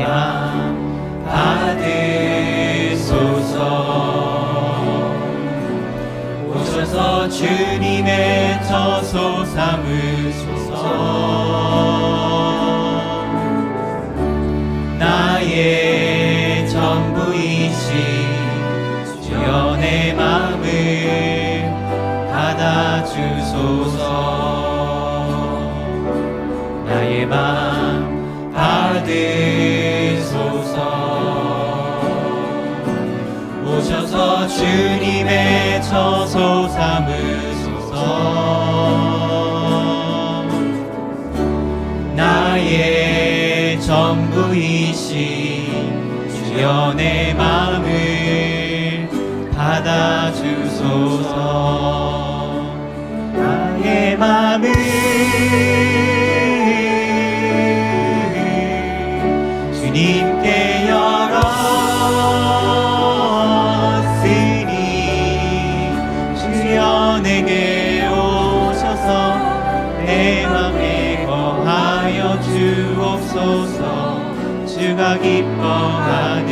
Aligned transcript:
재앙 0.00 1.28
소서. 2.96 3.58
오셔서 6.48 7.28
주님의 7.28 8.62
저소 8.64 9.44
삼으소서. 9.44 10.80
나의 14.98 16.66
전부이신 16.70 17.90
주여 19.22 19.76
내 19.76 20.14
마음을 20.14 21.70
받아주소서. 22.32 24.00
나의 26.86 27.26
마음 27.26 28.52
받으 28.54 29.79
주님의 34.48 35.82
처소 35.82 36.68
삼으소서 36.68 37.94
나의 42.14 43.80
전부이신 43.80 45.10
주여 46.28 46.94
내 46.96 47.34
마음을 47.34 49.08
받아주소서. 49.56 51.34
나의 53.32 54.16
마음을 54.16 54.72
내게 67.22 68.06
오셔서 68.08 69.38
내 70.04 70.46
맘에 70.46 71.26
거하여 71.26 72.40
주옵소서. 72.40 74.20
주가 74.66 75.16
기뻐하는 75.18 76.48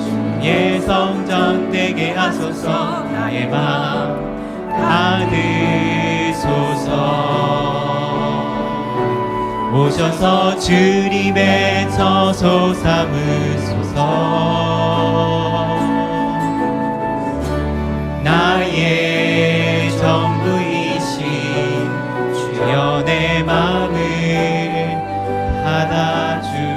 주의 0.00 0.80
성전 0.80 1.70
되게 1.70 2.12
하소서. 2.12 3.04
나의 3.04 3.48
마음 3.48 4.34
받으소서. 4.70 6.64
오셔서 9.74 10.56
주님의 10.58 11.90
처소 11.90 12.72
삼으소서 12.74 14.63
내 23.02 23.42
마음을 23.42 23.98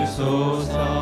받아주소서. 0.08 0.97